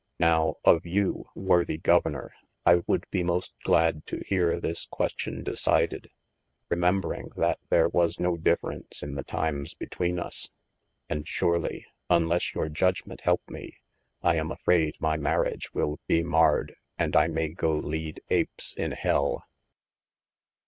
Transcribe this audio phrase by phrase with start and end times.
[0.19, 2.33] Now, of you worthy Governour
[2.65, 6.09] I would be most glad to heare this question decided,
[6.71, 10.49] remembring that there was no difference in the times betwene us.
[11.07, 13.77] And surely, unles your judgment helpe me,
[14.23, 18.93] I am afrayde my marryage will bee marred, and I may go lead Apes in
[18.93, 19.45] hell.